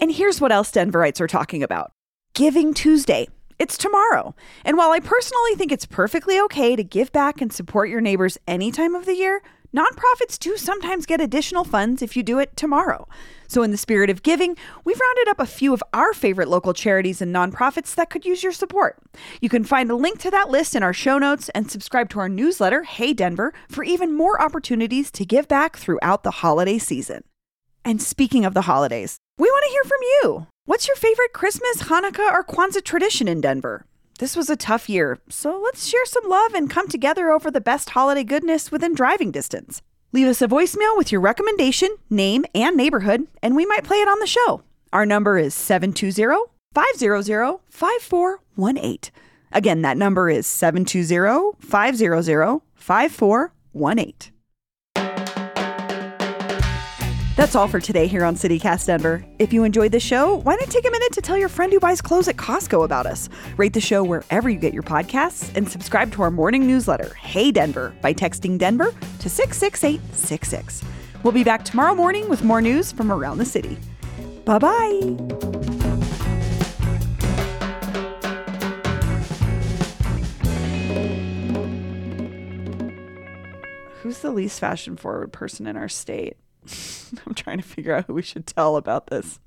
And 0.00 0.10
here's 0.10 0.40
what 0.40 0.50
else 0.50 0.70
Denverites 0.70 1.20
are 1.20 1.26
talking 1.26 1.62
about. 1.62 1.92
Giving 2.34 2.72
Tuesday. 2.72 3.28
It's 3.58 3.76
tomorrow. 3.76 4.34
And 4.64 4.78
while 4.78 4.92
I 4.92 5.00
personally 5.00 5.56
think 5.56 5.72
it's 5.72 5.86
perfectly 5.86 6.40
okay 6.40 6.74
to 6.74 6.82
give 6.82 7.12
back 7.12 7.42
and 7.42 7.52
support 7.52 7.90
your 7.90 8.00
neighbors 8.00 8.38
any 8.48 8.72
time 8.72 8.94
of 8.94 9.04
the 9.04 9.14
year, 9.14 9.42
nonprofits 9.74 10.38
do 10.38 10.56
sometimes 10.56 11.06
get 11.06 11.20
additional 11.20 11.64
funds 11.64 12.00
if 12.00 12.16
you 12.16 12.22
do 12.22 12.38
it 12.38 12.56
tomorrow. 12.56 13.08
So, 13.48 13.62
in 13.62 13.70
the 13.70 13.76
spirit 13.76 14.10
of 14.10 14.22
giving, 14.22 14.56
we've 14.84 15.00
rounded 15.00 15.28
up 15.28 15.40
a 15.40 15.46
few 15.46 15.74
of 15.74 15.82
our 15.92 16.12
favorite 16.12 16.48
local 16.48 16.72
charities 16.72 17.20
and 17.20 17.34
nonprofits 17.34 17.94
that 17.94 18.10
could 18.10 18.24
use 18.24 18.42
your 18.42 18.52
support. 18.52 18.98
You 19.40 19.48
can 19.48 19.64
find 19.64 19.90
a 19.90 19.96
link 19.96 20.18
to 20.20 20.30
that 20.30 20.48
list 20.48 20.74
in 20.74 20.82
our 20.82 20.92
show 20.92 21.18
notes 21.18 21.48
and 21.50 21.70
subscribe 21.70 22.08
to 22.10 22.20
our 22.20 22.28
newsletter, 22.28 22.84
Hey 22.84 23.12
Denver, 23.12 23.52
for 23.68 23.84
even 23.84 24.16
more 24.16 24.40
opportunities 24.40 25.10
to 25.12 25.24
give 25.24 25.48
back 25.48 25.76
throughout 25.76 26.22
the 26.22 26.30
holiday 26.42 26.78
season. 26.78 27.24
And 27.84 28.00
speaking 28.00 28.44
of 28.44 28.54
the 28.54 28.62
holidays, 28.62 29.18
we 29.36 29.48
want 29.50 29.64
to 29.66 29.70
hear 29.70 29.84
from 29.84 30.00
you. 30.02 30.46
What's 30.64 30.88
your 30.88 30.96
favorite 30.96 31.34
Christmas, 31.34 31.82
Hanukkah, 31.82 32.32
or 32.32 32.44
Kwanzaa 32.44 32.82
tradition 32.82 33.28
in 33.28 33.42
Denver? 33.42 33.84
This 34.20 34.36
was 34.36 34.48
a 34.48 34.54
tough 34.56 34.88
year, 34.88 35.18
so 35.28 35.60
let's 35.60 35.86
share 35.86 36.04
some 36.06 36.28
love 36.28 36.54
and 36.54 36.70
come 36.70 36.86
together 36.86 37.30
over 37.30 37.50
the 37.50 37.60
best 37.60 37.90
holiday 37.90 38.22
goodness 38.22 38.70
within 38.70 38.94
driving 38.94 39.32
distance. 39.32 39.82
Leave 40.12 40.28
us 40.28 40.40
a 40.40 40.46
voicemail 40.46 40.96
with 40.96 41.10
your 41.10 41.20
recommendation, 41.20 41.96
name, 42.08 42.44
and 42.54 42.76
neighborhood, 42.76 43.26
and 43.42 43.56
we 43.56 43.66
might 43.66 43.82
play 43.82 43.96
it 43.96 44.06
on 44.06 44.20
the 44.20 44.26
show. 44.28 44.62
Our 44.92 45.04
number 45.04 45.36
is 45.36 45.52
720 45.52 46.44
500 46.72 47.58
5418. 47.68 49.12
Again, 49.50 49.82
that 49.82 49.96
number 49.96 50.30
is 50.30 50.46
720 50.46 51.56
500 51.58 52.60
5418. 52.76 54.33
That's 57.36 57.56
all 57.56 57.66
for 57.66 57.80
today 57.80 58.06
here 58.06 58.24
on 58.24 58.36
CityCast 58.36 58.86
Denver. 58.86 59.24
If 59.40 59.52
you 59.52 59.64
enjoyed 59.64 59.90
the 59.90 59.98
show, 59.98 60.36
why 60.36 60.54
not 60.54 60.70
take 60.70 60.86
a 60.86 60.90
minute 60.90 61.12
to 61.14 61.20
tell 61.20 61.36
your 61.36 61.48
friend 61.48 61.72
who 61.72 61.80
buys 61.80 62.00
clothes 62.00 62.28
at 62.28 62.36
Costco 62.36 62.84
about 62.84 63.06
us? 63.06 63.28
Rate 63.56 63.72
the 63.72 63.80
show 63.80 64.04
wherever 64.04 64.48
you 64.48 64.56
get 64.56 64.72
your 64.72 64.84
podcasts 64.84 65.52
and 65.56 65.68
subscribe 65.68 66.12
to 66.12 66.22
our 66.22 66.30
morning 66.30 66.64
newsletter, 66.64 67.12
Hey 67.14 67.50
Denver, 67.50 67.92
by 68.00 68.14
texting 68.14 68.56
Denver 68.56 68.94
to 69.18 69.28
66866. 69.28 70.84
We'll 71.24 71.32
be 71.32 71.42
back 71.42 71.64
tomorrow 71.64 71.96
morning 71.96 72.28
with 72.28 72.44
more 72.44 72.62
news 72.62 72.92
from 72.92 73.10
around 73.10 73.38
the 73.38 73.44
city. 73.44 73.78
Bye 74.44 74.58
bye. 74.60 75.00
Who's 84.02 84.18
the 84.18 84.30
least 84.30 84.60
fashion 84.60 84.96
forward 84.96 85.32
person 85.32 85.66
in 85.66 85.76
our 85.76 85.88
state? 85.88 86.36
I'm 87.26 87.34
trying 87.34 87.58
to 87.58 87.64
figure 87.64 87.94
out 87.94 88.06
who 88.06 88.14
we 88.14 88.22
should 88.22 88.46
tell 88.46 88.76
about 88.76 89.08
this. 89.08 89.40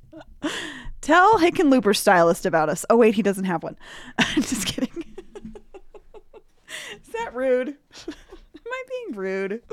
tell 1.01 1.39
Hickenlooper 1.39 1.95
stylist 1.95 2.45
about 2.45 2.69
us. 2.69 2.85
Oh 2.89 2.97
wait, 2.97 3.15
he 3.15 3.21
doesn't 3.21 3.45
have 3.45 3.63
one. 3.63 3.77
I'm 4.17 4.41
just 4.41 4.65
kidding. 4.65 5.03
Is 7.01 7.09
that 7.13 7.33
rude? 7.33 7.69
Am 7.69 8.13
I 8.67 8.83
being 8.89 9.17
rude? 9.17 9.63